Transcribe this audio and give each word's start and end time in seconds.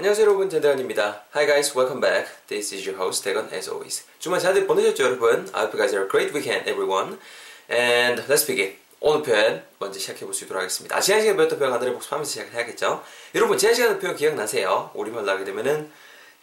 안녕하세요 0.00 0.26
여러분 0.28 0.48
대단입니다. 0.48 1.24
Hi 1.34 1.44
guys, 1.46 1.76
welcome 1.76 2.00
back. 2.00 2.26
This 2.48 2.74
is 2.74 2.88
your 2.88 2.98
host 2.98 3.22
대건 3.22 3.52
as 3.52 3.68
always. 3.68 4.06
주말 4.18 4.40
잘 4.40 4.54
보내셨죠 4.66 5.04
여러분? 5.04 5.46
I 5.52 5.64
hope 5.64 5.76
you 5.76 5.76
guys 5.76 5.94
had 5.94 6.00
a 6.00 6.08
great 6.08 6.32
weekend 6.32 6.66
everyone. 6.66 7.18
And 7.70 8.22
let's 8.26 8.46
begin. 8.46 8.76
오늘 9.00 9.22
표현 9.22 9.62
먼저 9.78 9.98
시작해 9.98 10.24
볼 10.24 10.32
수 10.32 10.44
있도록 10.46 10.62
하겠습니다. 10.62 10.96
아, 10.96 11.00
지난 11.02 11.20
시간에 11.20 11.36
배웠던 11.36 11.58
표현 11.58 11.74
하나를 11.74 11.92
복습하면서 11.92 12.30
시작을 12.30 12.54
해야겠죠? 12.54 13.04
여러분 13.34 13.58
지난 13.58 13.74
시간에 13.74 13.98
표현 13.98 14.16
기억나세요? 14.16 14.90
우리말로 14.94 15.30
하게 15.32 15.44
되면은 15.44 15.92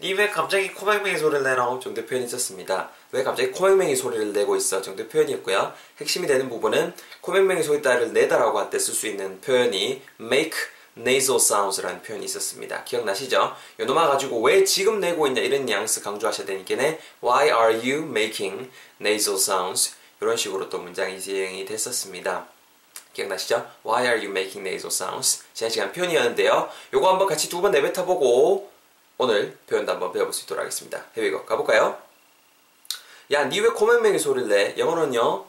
니왜 0.01 0.29
갑자기 0.29 0.71
코맹맹이 0.75 1.17
소리를 1.17 1.41
내노? 1.43 1.79
정도 1.79 2.05
표현이 2.05 2.27
있었습니다. 2.27 2.91
왜 3.11 3.23
갑자기 3.23 3.49
코맹맹이 3.49 3.95
소리를 3.95 4.33
내고 4.33 4.55
있어? 4.55 4.83
정도 4.83 5.07
표현이었고요. 5.07 5.73
핵심이 5.99 6.27
되는 6.27 6.47
부분은 6.47 6.93
코맹맹이 7.21 7.63
소리 7.63 7.81
따위를 7.81 8.13
내다라고 8.13 8.59
할 8.59 8.69
때 8.69 8.77
쓸 8.77 8.93
수 8.93 9.07
있는 9.07 9.41
표현이 9.41 10.03
make 10.21 10.59
nasal 10.99 11.37
sounds라는 11.39 12.01
표현이 12.01 12.25
있었습니다. 12.25 12.83
기억나시죠? 12.83 13.55
요 13.79 13.85
놈아 13.85 14.07
가지고 14.07 14.41
왜 14.41 14.63
지금 14.63 14.99
내고 14.99 15.27
있냐 15.27 15.41
이런 15.41 15.65
뉘앙스 15.65 16.01
강조하셔야 16.01 16.45
되니까 16.47 16.75
Why 17.23 17.47
are 17.49 17.73
you 17.75 18.03
making 18.07 18.69
nasal 18.99 19.37
sounds? 19.39 19.95
이런 20.21 20.35
식으로 20.35 20.69
또 20.69 20.79
문장이 20.79 21.19
진행이 21.21 21.65
됐었습니다. 21.65 22.47
기억나시죠? 23.13 23.69
Why 23.85 24.05
are 24.05 24.17
you 24.19 24.29
making 24.29 24.67
nasal 24.67 24.91
sounds? 24.91 25.43
지난 25.53 25.69
시간 25.71 25.91
표현이었는데요. 25.91 26.69
요거 26.93 27.09
한번 27.09 27.27
같이 27.27 27.49
두 27.49 27.61
번 27.61 27.71
내뱉어보고 27.71 28.71
오늘 29.19 29.57
표현도 29.67 29.91
한번 29.91 30.11
배워볼 30.11 30.33
수 30.33 30.43
있도록 30.43 30.61
하겠습니다. 30.61 31.03
해비고 31.15 31.45
가볼까요? 31.45 31.97
야, 33.31 33.43
니 33.45 33.59
왜 33.59 33.69
코맹맹이 33.69 34.19
소리를 34.19 34.47
내? 34.49 34.75
영어는요. 34.77 35.45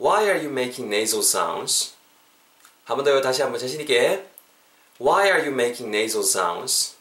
Why 0.00 0.24
are 0.24 0.38
you 0.38 0.48
making 0.50 0.92
nasal 0.94 1.22
sounds? 1.22 1.94
한 2.88 2.96
번 2.96 3.04
더요. 3.04 3.20
다시 3.20 3.42
한번 3.42 3.60
자신 3.60 3.82
있게. 3.82 4.24
Why 4.98 5.26
are 5.26 5.40
you 5.42 5.52
making 5.52 5.94
nasal 5.94 6.24
sounds? 6.24 6.96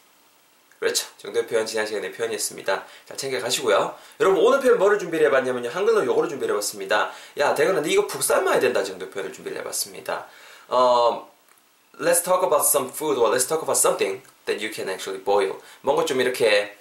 그렇죠. 0.80 1.08
정도의 1.18 1.48
표현 1.48 1.66
지난 1.66 1.88
시간에 1.88 2.12
표현이었습니다. 2.12 2.84
잘 3.08 3.18
챙겨가시고요. 3.18 3.96
여러분 4.20 4.44
오늘 4.44 4.60
표현 4.60 4.78
뭐를 4.80 5.00
준비를 5.00 5.28
해봤냐면요. 5.28 5.70
한글로 5.70 6.06
요거를 6.06 6.28
준비를 6.30 6.54
해봤습니다. 6.56 7.12
야 7.38 7.56
대건아 7.56 7.80
니 7.82 7.94
이거 7.94 8.06
푹 8.06 8.22
삶아야 8.22 8.60
된다 8.60 8.84
정도 8.84 9.10
표현을 9.10 9.32
준비를 9.32 9.60
해봤습니다. 9.60 10.28
어, 10.68 11.32
let's 12.02 12.22
talk 12.22 12.44
about 12.44 12.68
some 12.68 12.90
food 12.90 13.18
or 13.18 13.34
let's 13.34 13.48
talk 13.48 13.64
about 13.64 13.80
something 13.80 14.22
that 14.46 14.62
you 14.64 14.72
can 14.74 14.90
actually 14.90 15.24
boil. 15.24 15.56
뭔가 15.80 16.04
좀 16.04 16.20
이렇게 16.20 16.78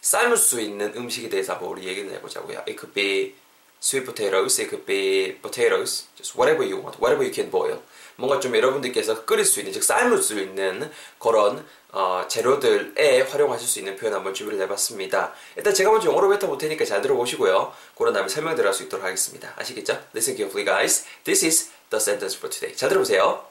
삶을 0.00 0.38
수 0.38 0.58
있는 0.58 0.94
음식에 0.96 1.28
대해서 1.28 1.52
한번 1.52 1.68
우리 1.68 1.86
얘기를 1.86 2.10
해보자고요. 2.12 2.60
It 2.60 2.76
could 2.76 2.94
be 2.94 3.34
sweet 3.80 4.04
potatoes, 4.04 4.58
it 4.58 4.68
could 4.70 4.84
be 4.86 5.38
potatoes, 5.40 6.06
just 6.16 6.36
whatever 6.36 6.64
you 6.64 6.76
want, 6.80 6.98
whatever 6.98 7.22
you 7.24 7.32
can 7.32 7.50
boil. 7.50 7.80
뭔가 8.16 8.40
좀 8.40 8.54
여러분들께서 8.56 9.24
끓일 9.24 9.44
수 9.44 9.60
있는, 9.60 9.72
즉 9.72 9.82
삶을 9.84 10.20
수 10.22 10.38
있는 10.38 10.90
그런 11.18 11.64
어, 11.90 12.24
재료들에 12.28 13.22
활용하실 13.22 13.66
수 13.66 13.78
있는 13.78 13.96
표현 13.96 14.12
한번 14.12 14.34
준비를 14.34 14.60
해봤습니다. 14.64 15.32
일단 15.56 15.72
제가 15.72 15.90
먼저 15.90 16.08
영어로 16.08 16.28
뱉어볼 16.28 16.58
테니까 16.58 16.84
잘 16.84 17.00
들어보시고요. 17.00 17.72
그런 17.96 18.12
다음에 18.12 18.28
설명 18.28 18.54
들어갈 18.56 18.74
수 18.74 18.82
있도록 18.82 19.04
하겠습니다. 19.06 19.54
아시겠죠? 19.56 19.92
Listen 20.14 20.36
carefully 20.36 20.66
guys. 20.66 21.06
This 21.24 21.44
is 21.46 21.70
the 21.90 22.00
sentence 22.00 22.36
for 22.36 22.50
today. 22.50 22.76
잘 22.76 22.90
들어보세요. 22.90 23.46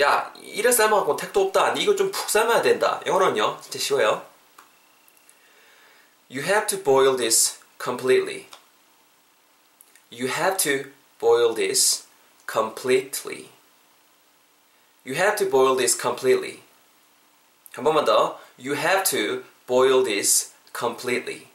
야, 0.00 0.32
이래 0.42 0.70
삶아갖고 0.72 1.16
택도 1.16 1.42
없다. 1.42 1.74
니 1.74 1.82
이거 1.82 1.94
좀 1.96 2.10
푹 2.10 2.30
삶아야 2.30 2.62
된다. 2.62 3.00
영어로는요, 3.06 3.58
진짜 3.62 3.78
쉬워요. 3.78 4.24
You 6.30 6.42
have 6.42 6.66
to 6.68 6.82
boil 6.82 7.16
this 7.16 7.58
completely. 7.78 8.46
You 10.10 10.28
have 10.28 10.56
to 10.58 10.90
boil 11.18 11.54
this 11.54 12.06
completely. 12.46 13.50
You 15.04 15.14
have 15.16 15.36
to 15.36 15.48
boil 15.48 15.76
this 15.76 15.96
completely. 16.00 16.60
한 17.72 17.84
번만 17.84 18.04
더. 18.04 18.38
You 18.58 18.74
have 18.76 19.04
to 19.10 19.44
boil 19.66 20.04
this 20.04 20.52
completely. 20.76 21.48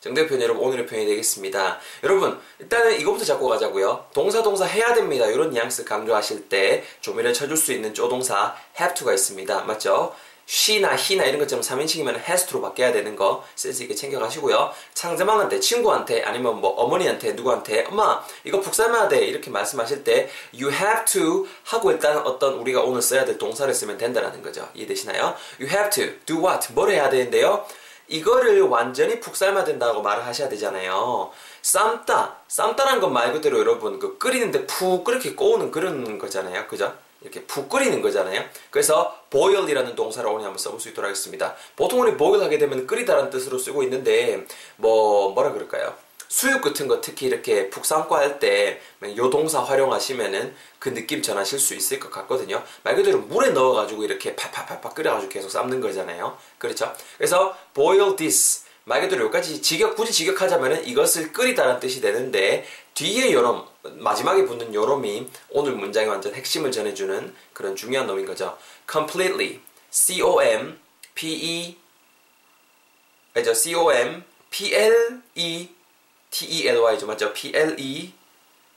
정답 0.00 0.28
표현 0.28 0.40
여러분 0.40 0.64
오늘의 0.64 0.86
표현이 0.86 1.06
되겠습니다. 1.06 1.78
여러분 2.04 2.40
일단은 2.58 2.98
이거부터 3.00 3.24
잡고 3.24 3.48
가자고요. 3.48 4.06
동사 4.14 4.42
동사 4.42 4.64
해야 4.64 4.94
됩니다. 4.94 5.26
이런 5.26 5.50
뉘앙스 5.50 5.84
강조하실 5.84 6.48
때 6.48 6.84
조미를 7.02 7.34
쳐줄 7.34 7.56
수 7.56 7.72
있는 7.72 7.92
조동사 7.92 8.56
have 8.78 8.94
to가 8.94 9.12
있습니다. 9.12 9.64
맞죠? 9.64 10.16
She나 10.50 10.96
he나 10.96 11.24
이런 11.24 11.38
것처럼 11.38 11.62
3인칭이면 11.62 12.28
has 12.28 12.46
to로 12.46 12.60
바뀌어야 12.60 12.92
되는 12.92 13.14
거 13.14 13.44
센스 13.54 13.84
있게 13.84 13.94
챙겨가시고요. 13.94 14.72
상대방한테 14.94 15.60
친구한테 15.60 16.24
아니면 16.24 16.60
뭐 16.60 16.70
어머니한테 16.70 17.32
누구한테 17.32 17.84
엄마 17.88 18.20
이거 18.42 18.60
푹 18.60 18.74
삶아야 18.74 19.08
돼 19.08 19.24
이렇게 19.24 19.48
말씀하실 19.48 20.02
때 20.02 20.28
you 20.52 20.72
have 20.72 21.04
to 21.04 21.46
하고 21.62 21.92
일단 21.92 22.18
어떤 22.18 22.54
우리가 22.54 22.82
오늘 22.82 23.00
써야 23.00 23.24
될 23.24 23.38
동사를 23.38 23.72
쓰면 23.72 23.96
된다라는 23.96 24.42
거죠. 24.42 24.68
이해되시나요? 24.74 25.36
you 25.60 25.70
have 25.70 25.90
to 25.90 26.18
do 26.26 26.44
what 26.44 26.72
뭘 26.72 26.90
해야 26.90 27.08
되는데요? 27.08 27.64
이거를 28.08 28.62
완전히 28.62 29.20
푹 29.20 29.36
삶아야 29.36 29.62
된다고 29.62 30.02
말을 30.02 30.26
하셔야 30.26 30.48
되잖아요. 30.48 31.30
삶다. 31.62 32.38
삶다라는 32.48 33.00
건말 33.00 33.32
그대로 33.32 33.60
여러분 33.60 34.00
그 34.00 34.18
끓이는데 34.18 34.66
푹 34.66 35.04
그렇게 35.04 35.36
꼬우는 35.36 35.70
그런 35.70 36.18
거잖아요. 36.18 36.66
그죠? 36.66 36.92
이렇게 37.22 37.44
푹 37.44 37.68
끓이는 37.68 38.00
거잖아요. 38.02 38.44
그래서 38.70 39.18
boil이라는 39.30 39.94
동사를 39.94 40.28
오늘 40.28 40.44
한번 40.46 40.58
써볼 40.58 40.80
수 40.80 40.88
있도록 40.88 41.08
하겠습니다. 41.08 41.54
보통 41.76 42.00
우리 42.00 42.16
boil 42.16 42.42
하게 42.42 42.58
되면 42.58 42.86
끓이다라는 42.86 43.30
뜻으로 43.30 43.58
쓰고 43.58 43.82
있는데 43.84 44.46
뭐 44.76 45.32
뭐라 45.32 45.52
그럴까요? 45.52 45.94
수육 46.28 46.62
같은 46.62 46.86
거 46.86 47.00
특히 47.00 47.26
이렇게 47.26 47.68
푹 47.70 47.84
삶고 47.84 48.14
할 48.14 48.38
때 48.38 48.80
요 49.16 49.30
동사 49.30 49.60
활용하시면은 49.62 50.54
그 50.78 50.94
느낌 50.94 51.22
전하실 51.22 51.58
수 51.58 51.74
있을 51.74 51.98
것 51.98 52.10
같거든요. 52.10 52.62
말 52.84 52.94
그대로 52.94 53.18
물에 53.18 53.50
넣어가지고 53.50 54.04
이렇게 54.04 54.36
팍팍팍팍 54.36 54.94
끓여가지고 54.94 55.30
계속 55.30 55.50
삶는 55.50 55.80
거잖아요. 55.80 56.38
그렇죠? 56.58 56.92
그래서 57.18 57.56
boil 57.74 58.14
this 58.16 58.62
말 58.84 59.00
그대로 59.02 59.24
여기까지 59.24 59.60
직역 59.60 59.96
굳이 59.96 60.12
직역하자면은 60.12 60.86
이것을 60.86 61.32
끓이다라는 61.32 61.80
뜻이 61.80 62.00
되는데 62.00 62.64
뒤에 62.94 63.32
요놈 63.32 63.66
마지막에 63.82 64.44
붙는 64.44 64.74
요놈이 64.74 65.28
오늘 65.50 65.72
문장의 65.72 66.08
완전 66.08 66.34
핵심을 66.34 66.70
전해주는 66.70 67.34
그런 67.52 67.76
중요한 67.76 68.06
놈인 68.06 68.26
거죠. 68.26 68.58
completely 68.90 69.60
c 69.90 70.20
o 70.22 70.42
m 70.42 70.78
p 71.14 71.32
e 71.32 71.78
그죠? 73.32 73.54
c 73.54 73.74
o 73.74 73.92
m 73.92 74.24
p 74.50 74.74
l 74.74 75.22
e 75.34 75.74
T-E-L-Y죠. 76.30 77.06
맞죠? 77.06 77.32
P-L-E 77.32 78.12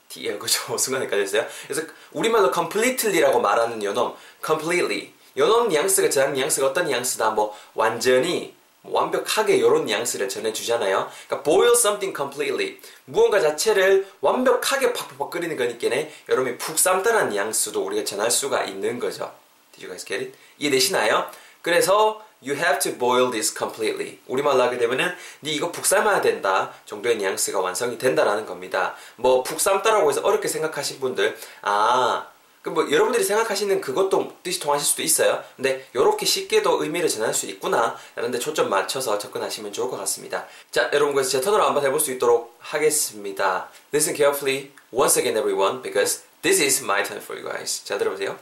T-E-L 0.08 0.38
그죠? 0.38 0.76
순간 0.78 1.02
헷갈렸어요. 1.02 1.46
그래서 1.66 1.82
우리말로 2.12 2.52
completely라고 2.52 3.40
말하는 3.40 3.82
요놈 3.82 4.14
completely 4.44 5.12
요놈 5.36 5.68
뉘앙스가 5.68 6.10
저랑 6.10 6.34
뉘앙스가 6.34 6.68
어떤 6.68 6.86
뉘앙스다 6.86 7.30
뭐 7.30 7.56
완전히 7.74 8.38
뭐 8.38 8.63
완벽하게 8.84 9.56
이런 9.56 9.86
뉘앙스를 9.86 10.28
전해주잖아요. 10.28 11.08
그러니까 11.26 11.42
boil 11.42 11.72
something 11.72 12.16
completely 12.16 12.78
무언가 13.06 13.40
자체를 13.40 14.06
완벽하게 14.20 14.92
팍팍팍 14.92 15.30
끓이는 15.30 15.56
거니까 15.56 15.88
여러분이 16.28 16.58
푹 16.58 16.78
삶다는 16.78 17.30
뉘앙스도 17.30 17.84
우리가 17.84 18.04
전할 18.04 18.30
수가 18.30 18.64
있는 18.64 18.98
거죠. 18.98 19.32
Did 19.72 19.86
you 19.86 19.88
guys 19.88 20.04
get 20.04 20.22
it? 20.24 20.38
이해되시나요? 20.58 21.26
그래서 21.62 22.22
You 22.46 22.54
have 22.58 22.78
to 22.80 22.98
boil 22.98 23.30
this 23.30 23.54
completely. 23.56 24.18
우리말로 24.26 24.62
하게 24.62 24.76
되면은 24.76 25.14
네 25.40 25.50
이거 25.50 25.72
푹 25.72 25.86
삶아야 25.86 26.20
된다 26.20 26.74
정도의 26.84 27.16
뉘앙스가 27.16 27.58
완성이 27.58 27.96
된다라는 27.96 28.44
겁니다. 28.44 28.94
뭐 29.16 29.42
푹 29.42 29.58
삶다라고 29.60 30.10
해서 30.10 30.20
어렵게 30.22 30.46
생각하신 30.48 31.00
분들 31.00 31.38
아 31.62 32.28
그뭐 32.64 32.90
여러분들이 32.90 33.22
생각하시는 33.22 33.82
그것도 33.82 34.38
뜻이 34.42 34.58
통하실 34.58 34.86
수도 34.86 35.02
있어요. 35.02 35.44
근데 35.54 35.86
이렇게 35.92 36.24
쉽게도 36.24 36.82
의미를 36.82 37.10
전할 37.10 37.34
수 37.34 37.44
있구나 37.46 37.98
라는 38.16 38.30
데 38.30 38.38
초점 38.38 38.70
맞춰서 38.70 39.18
접근하시면 39.18 39.74
좋을 39.74 39.90
것 39.90 39.98
같습니다. 39.98 40.46
자 40.70 40.88
여러분 40.94 41.14
그래서 41.14 41.28
제 41.28 41.40
턴으로 41.42 41.62
한번 41.62 41.84
해볼 41.84 42.00
수 42.00 42.10
있도록 42.12 42.56
하겠습니다. 42.60 43.68
Listen 43.92 44.16
carefully 44.16 44.70
once 44.90 45.20
again 45.20 45.36
everyone 45.36 45.82
because 45.82 46.22
this 46.40 46.62
is 46.62 46.82
my 46.82 47.04
turn 47.04 47.20
for 47.20 47.38
you 47.38 47.46
guys. 47.46 47.84
자 47.84 47.98
들어보세요. 47.98 48.38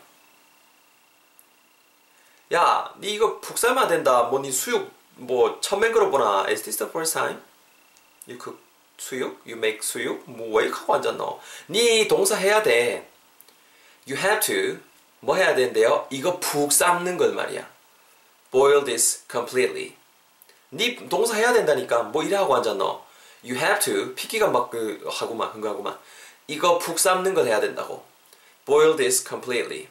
야, 2.55 2.95
니 3.01 3.15
이거 3.15 3.41
푹 3.41 3.59
삶아야 3.59 3.89
된다. 3.89 4.23
뭐니 4.25 4.53
수육 4.53 4.89
뭐 5.17 5.59
처음 5.61 5.81
맹그러보나. 5.81 6.47
Is 6.49 6.63
this 6.63 6.79
the 6.79 6.89
first 6.89 7.15
time? 7.15 7.41
You 8.29 8.39
cook 8.41 8.61
수육? 8.99 9.41
You 9.45 9.57
make 9.57 9.81
수육? 9.83 10.23
뭐 10.31 10.59
왜 10.59 10.67
이렇게 10.67 10.79
하고 10.79 10.95
앉았노? 10.95 11.41
니 11.71 12.07
동사 12.07 12.37
해야 12.37 12.63
돼. 12.63 13.11
You 14.08 14.18
have 14.22 14.40
to 14.48 14.80
뭐 15.20 15.36
해야 15.36 15.56
되는데요? 15.56 16.08
이거 16.10 16.40
푹 16.40 16.72
삶는 16.72 17.18
걸 17.18 17.34
말이야. 17.34 17.68
Boil 18.52 18.86
this 18.86 19.24
completely. 19.30 19.96
니 20.72 21.10
동사 21.10 21.36
해야 21.36 21.54
된다니까 21.54 22.04
뭐 22.04 22.24
이래 22.24 22.36
하고 22.36 22.56
앉았노? 22.56 23.04
You 23.44 23.58
have 23.58 23.80
to 23.80 24.16
피기가 24.16 24.48
막 24.48 24.70
그 24.70 25.04
하고만 25.10 25.50
흥거하고만 25.50 25.98
이거 26.48 26.78
푹 26.78 27.00
삶는 27.00 27.34
걸 27.34 27.48
해야 27.48 27.60
된다고. 27.60 28.04
Boil 28.66 28.96
this 28.96 29.24
completely. 29.28 29.88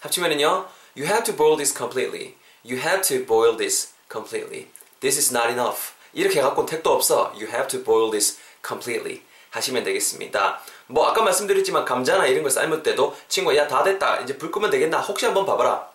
합치면은요. 0.00 0.68
You 0.96 1.06
have 1.06 1.24
to 1.24 1.36
boil 1.36 1.56
this 1.56 1.74
completely. 1.76 2.36
You 2.64 2.78
have 2.80 3.02
to 3.02 3.24
boil 3.24 3.56
this 3.56 3.92
completely. 4.10 4.68
This 5.00 5.18
is 5.18 5.32
not 5.32 5.50
enough. 5.50 5.92
이렇게 6.12 6.40
해갖고 6.40 6.66
택도 6.66 6.92
없어. 6.92 7.32
You 7.34 7.48
have 7.48 7.68
to 7.68 7.82
boil 7.82 8.10
this 8.10 8.38
completely. 8.66 9.22
하시면 9.55 9.83
되겠습니다. 9.83 10.59
뭐 10.87 11.07
아까 11.07 11.21
말씀드렸지만 11.23 11.85
감자나 11.85 12.27
이런 12.27 12.43
걸 12.43 12.51
삶을 12.51 12.83
때도 12.83 13.15
친구야 13.27 13.67
다 13.67 13.83
됐다. 13.83 14.19
이제 14.19 14.37
불 14.37 14.51
끄면 14.51 14.69
되겠나? 14.69 14.99
혹시 14.99 15.25
한번 15.25 15.45
봐봐라. 15.45 15.89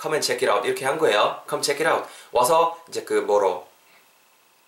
come 0.00 0.14
and 0.14 0.26
check 0.26 0.46
it 0.46 0.50
out 0.50 0.66
이렇게 0.66 0.84
한 0.84 0.98
거예요. 0.98 1.42
come 1.48 1.62
check 1.62 1.84
it 1.84 1.88
out. 1.88 2.08
와서 2.32 2.78
이제 2.88 3.02
그 3.04 3.14
뭐로 3.14 3.66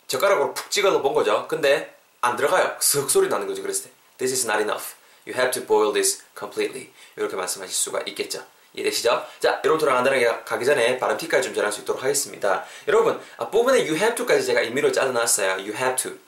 젓가락으로 0.07 0.55
푹 0.55 0.71
찍어서 0.71 1.03
본 1.03 1.15
거죠. 1.15 1.47
근데 1.49 1.95
안 2.21 2.37
들어가요. 2.37 2.77
슥 2.81 3.09
소리 3.11 3.29
나는 3.29 3.47
거죠. 3.47 3.63
그랬을 3.63 3.85
때 3.85 3.91
this 4.19 4.33
is 4.33 4.47
not 4.47 4.63
enough. 4.63 4.95
You 5.27 5.37
have 5.37 5.51
to 5.53 5.67
boil 5.67 5.93
this 5.93 6.23
completely. 6.39 6.91
이렇게 7.17 7.37
말씀하실 7.37 7.75
수가 7.75 8.01
있겠죠. 8.07 8.45
이해되시죠? 8.75 9.25
자, 9.41 9.61
여러분들 9.65 9.89
간단하게 9.89 10.45
가기 10.45 10.65
전에 10.65 10.99
발음 10.99 11.17
팁까지 11.17 11.49
좀 11.49 11.55
전할 11.55 11.73
수 11.73 11.81
있도록 11.81 12.03
하겠습니다. 12.03 12.65
여러분, 12.87 13.21
앞부분에 13.39 13.81
you 13.81 13.97
have 13.97 14.15
to까지 14.15 14.45
제가 14.47 14.61
임의로 14.63 14.93
잘라놨어요. 14.93 15.53
you 15.53 15.75
have 15.75 15.97
to. 15.97 16.19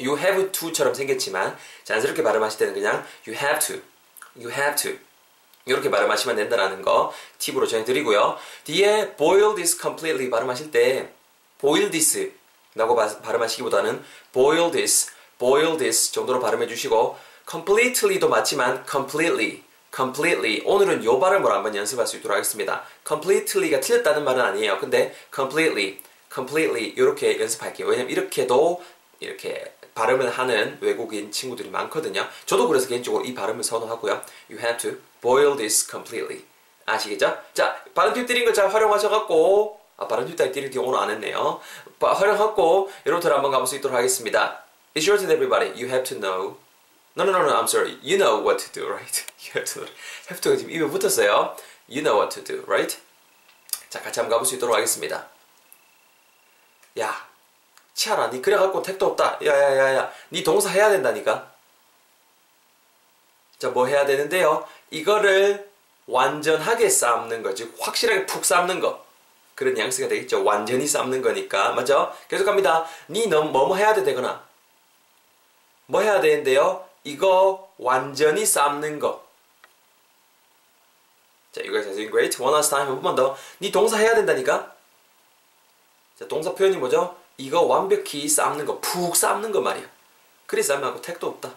You 0.00 0.18
have 0.18 0.52
to처럼 0.52 0.94
생겼지만 0.94 1.56
자연스럽게 1.84 2.22
발음하실 2.22 2.58
때는 2.58 2.74
그냥 2.74 3.06
you 3.26 3.36
have 3.38 3.58
to. 3.60 3.80
you 4.36 4.50
have 4.50 4.76
to. 4.76 4.98
이렇게 5.66 5.90
발음하시면 5.90 6.36
된다라는 6.36 6.82
거 6.82 7.12
팁으로 7.38 7.66
전해드리고요. 7.66 8.38
뒤에 8.64 9.16
boil 9.16 9.54
this 9.54 9.78
completely 9.78 10.30
발음하실 10.30 10.70
때 10.70 11.12
boil 11.60 11.90
this 11.90 12.32
라고 12.74 12.94
발음하시기보다는 12.94 14.02
boil 14.32 14.70
this, 14.70 15.10
boil 15.38 15.76
this 15.76 16.12
정도로 16.12 16.40
발음해 16.40 16.66
주시고 16.66 17.18
completely도 17.48 18.28
맞지만 18.28 18.84
completely, 18.88 19.62
completely 19.94 20.62
오늘은 20.64 21.04
요 21.04 21.18
발음을 21.18 21.50
한번 21.50 21.74
연습할 21.74 22.06
수 22.06 22.16
있도록 22.16 22.34
하겠습니다. 22.36 22.84
completely가 23.06 23.80
틀렸다는 23.80 24.24
말은 24.24 24.40
아니에요. 24.40 24.78
근데 24.78 25.14
completely, 25.34 25.98
completely 26.32 26.94
이렇게 26.96 27.40
연습할게요. 27.40 27.88
왜냐면 27.88 28.10
이렇게도 28.10 28.82
이렇게 29.20 29.74
발음을 29.98 30.30
하는 30.30 30.78
외국인 30.80 31.32
친구들이 31.32 31.70
많거든요. 31.70 32.24
저도 32.46 32.68
그래서 32.68 32.86
개인적으로 32.86 33.24
이 33.24 33.34
발음을 33.34 33.64
선호하고요. 33.64 34.22
You 34.48 34.62
have 34.62 34.78
to 34.78 35.00
boil 35.20 35.56
this 35.56 35.90
completely. 35.90 36.44
아시겠죠? 36.86 37.36
자, 37.52 37.82
발음 37.94 38.14
팁 38.14 38.24
드린 38.24 38.44
거 38.44 38.52
잘 38.52 38.72
활용하셔갖고 38.72 39.80
아, 39.96 40.06
발음 40.06 40.24
팁게 40.36 40.78
오늘 40.78 41.00
안 41.00 41.10
했네요. 41.10 41.60
활용하고 41.98 42.90
여러분들 43.04 43.34
한번 43.34 43.50
가볼 43.50 43.66
수 43.66 43.74
있도록 43.76 43.96
하겠습니다. 43.96 44.62
It's 44.94 45.08
your 45.08 45.18
turn, 45.18 45.32
everybody. 45.32 45.70
You 45.74 45.88
have 45.88 46.04
to 46.04 46.16
know. 46.16 46.56
No, 47.16 47.24
no, 47.24 47.32
no, 47.32 47.42
no. 47.42 47.58
I'm 47.58 47.66
sorry. 47.66 47.98
You 48.00 48.16
know 48.18 48.38
what 48.40 48.64
to 48.64 48.70
do, 48.72 48.86
right? 48.88 49.26
You 49.42 49.50
have 49.56 49.66
to. 49.74 49.82
have 50.30 50.40
to가 50.40 50.56
지금 50.56 50.70
입에 50.70 50.86
붙었어요. 50.86 51.56
You 51.90 52.02
know 52.06 52.14
what 52.14 52.30
to 52.34 52.44
do, 52.44 52.62
right? 52.68 52.96
자, 53.90 54.00
같이 54.00 54.20
한번 54.20 54.38
가볼 54.38 54.46
수 54.46 54.54
있도록 54.54 54.76
하겠습니다. 54.76 55.26
야, 57.00 57.27
치아라, 57.98 58.30
니 58.30 58.40
그래갖고 58.40 58.80
택도 58.80 59.06
없다. 59.06 59.38
야야야야, 59.44 60.12
니 60.30 60.44
동사 60.44 60.70
해야 60.70 60.88
된다니까. 60.88 61.50
자, 63.58 63.70
뭐 63.70 63.86
해야 63.86 64.06
되는데요? 64.06 64.64
이거를 64.90 65.68
완전하게 66.06 66.88
삶는 66.90 67.42
거지. 67.42 67.74
확실하게 67.80 68.24
푹 68.26 68.44
삶는 68.44 68.78
거. 68.78 69.04
그런 69.56 69.74
뉘앙스가 69.74 70.06
되겠죠. 70.06 70.44
완전히 70.44 70.86
삶는 70.86 71.22
거니까. 71.22 71.72
맞죠? 71.72 72.14
계속 72.28 72.44
갑니다. 72.44 72.86
니는 73.08 73.50
뭐뭐 73.50 73.74
해야 73.74 73.92
돼 73.92 74.04
되거나. 74.04 74.46
뭐 75.86 76.00
해야 76.00 76.20
되는데요? 76.20 76.88
이거 77.02 77.68
완전히 77.78 78.46
삶는 78.46 79.00
거. 79.00 79.26
자, 81.50 81.62
are 81.62 81.82
doing 81.82 82.10
great. 82.12 82.40
One 82.40 82.54
last 82.54 82.70
time. 82.70 82.86
한 82.86 82.94
번만 83.02 83.16
더. 83.16 83.36
니 83.60 83.72
동사 83.72 83.96
해야 83.96 84.14
된다니까? 84.14 84.72
자, 86.16 86.28
동사 86.28 86.54
표현이 86.54 86.76
뭐죠? 86.76 87.16
이거 87.38 87.62
완벽히 87.62 88.28
삶는 88.28 88.66
거, 88.66 88.80
푹 88.80 89.14
삶는 89.14 89.52
거 89.52 89.60
말이야. 89.60 89.84
그리 90.46 90.62
삶하고 90.62 91.00
택도 91.00 91.28
없다. 91.28 91.54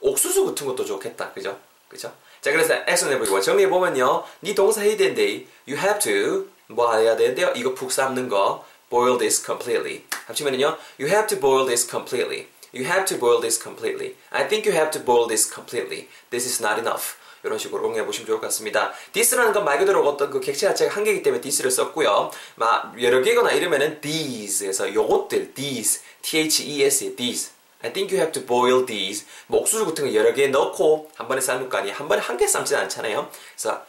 옥수수 0.00 0.44
같은 0.44 0.66
것도 0.66 0.84
좋겠다. 0.84 1.32
그죠? 1.32 1.58
그죠? 1.88 2.12
자, 2.42 2.52
그래서 2.52 2.74
액션 2.86 3.10
해보고 3.12 3.40
정리해보면요. 3.40 4.24
니 4.42 4.54
동사 4.54 4.82
해야 4.82 4.96
되는데, 4.96 5.46
you 5.66 5.80
have 5.80 5.98
to, 5.98 6.46
뭐 6.66 6.94
해야 6.94 7.16
되는데요? 7.16 7.52
이거 7.56 7.74
푹 7.74 7.90
삶는 7.90 8.28
거, 8.28 8.64
boil 8.90 9.16
this 9.18 9.44
completely. 9.44 10.04
합치면은요, 10.26 10.76
you 11.00 11.08
have 11.08 11.26
to 11.26 11.40
boil 11.40 11.66
this 11.66 11.88
completely. 11.88 12.48
You 12.74 12.84
have 12.84 13.06
to 13.06 13.18
boil 13.18 13.40
this 13.40 13.58
completely. 13.60 14.16
I 14.30 14.46
think 14.46 14.68
you 14.68 14.76
have 14.76 14.90
to 14.90 15.02
boil 15.02 15.26
this 15.26 15.50
completely. 15.50 16.08
This 16.30 16.44
is 16.46 16.62
not 16.62 16.78
enough. 16.78 17.16
이런 17.46 17.58
식으로 17.58 17.84
응용해 17.84 18.04
보시면 18.04 18.26
좋을 18.26 18.40
것 18.40 18.46
같습니다. 18.48 18.92
this라는 19.12 19.52
건 19.52 19.64
말 19.64 19.78
그대로 19.78 20.06
어떤 20.06 20.30
그 20.30 20.40
객체 20.40 20.66
자체가 20.68 20.94
한 20.94 21.04
개이기 21.04 21.22
때문에 21.22 21.40
this를 21.40 21.70
썼고요. 21.70 22.30
막 22.56 23.00
여러 23.02 23.22
개거나 23.22 23.52
이러면은 23.52 24.00
these에서 24.00 24.92
요것들 24.92 25.54
these 25.54 26.02
t-h-e-s 26.22 27.16
these 27.16 27.50
I 27.82 27.92
think 27.92 28.12
you 28.14 28.20
have 28.20 28.32
to 28.32 28.44
boil 28.46 28.86
these 28.86 29.26
뭐 29.46 29.60
옥수수 29.60 29.86
같은 29.86 30.04
거 30.04 30.14
여러 30.14 30.32
개 30.34 30.48
넣고 30.48 31.10
한 31.14 31.28
번에 31.28 31.40
삶을 31.40 31.68
거 31.68 31.78
아니에요. 31.78 31.94
한 31.96 32.08
번에 32.08 32.20
한 32.20 32.36
개 32.36 32.46
삶지는 32.46 32.82
않잖아요. 32.82 33.30
그래서 33.54 33.82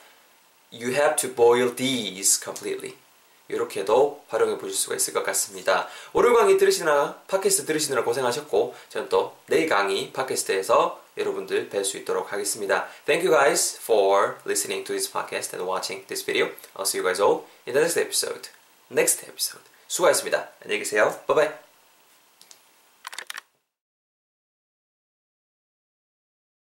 you 0.72 0.92
have 0.94 1.16
to 1.16 1.34
boil 1.34 1.76
these 1.76 2.40
completely. 2.44 2.96
이렇게도 3.50 4.26
활용해 4.28 4.58
보실 4.58 4.76
수가 4.76 4.96
있을 4.96 5.14
것 5.14 5.24
같습니다. 5.24 5.88
오늘 6.12 6.34
강의 6.34 6.58
들으시느라 6.58 7.16
팟캐스트 7.28 7.66
들으시느라 7.66 8.04
고생하셨고 8.04 8.76
저는 8.90 9.08
또 9.08 9.38
내일 9.46 9.70
강의 9.70 10.12
팟캐스트에서 10.12 11.02
여러분들 11.17 11.69
뵐 11.69 11.85
수 11.85 11.99
있도록 11.99 12.33
하겠습니다. 12.33 12.89
Thank 13.07 13.27
you 13.27 13.37
guys 13.37 13.79
for 13.79 14.37
listening 14.47 14.85
to 14.85 14.95
this 14.95 15.11
podcast 15.11 15.55
and 15.55 15.69
watching 15.69 16.07
this 16.07 16.25
video. 16.25 16.51
I'll 16.75 16.87
see 16.87 16.99
you 16.99 17.05
guys 17.05 17.21
all 17.21 17.45
in 17.67 17.75
the 17.75 17.81
next 17.81 17.99
episode. 18.01 18.49
Next 18.91 19.27
episode. 19.27 19.65
수고하셨습니다. 19.89 20.51
안녕히 20.63 20.81
계세요. 20.81 21.21
Bye 21.27 21.49
bye. 21.49 21.66